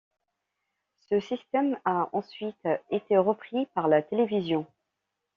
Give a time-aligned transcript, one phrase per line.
[1.11, 4.65] Ce système a ensuite été repris par la télévision.